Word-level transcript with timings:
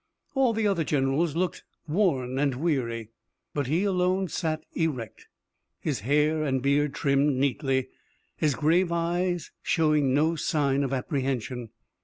All 0.33 0.53
the 0.53 0.65
other 0.65 0.83
generals 0.83 1.35
looked 1.35 1.63
worn 1.87 2.39
and 2.39 2.55
weary, 2.55 3.09
but 3.53 3.67
he 3.67 3.83
alone 3.83 4.29
sat 4.29 4.63
erect, 4.73 5.27
his 5.79 5.99
hair 5.99 6.43
and 6.43 6.59
beard 6.59 6.95
trimmed 6.95 7.33
neatly, 7.35 7.87
his 8.35 8.55
grave 8.55 8.91
eye 8.91 9.37
showing 9.61 10.11
no 10.11 10.35
sign 10.35 10.83
of 10.83 10.91
apprehension. 10.91 11.69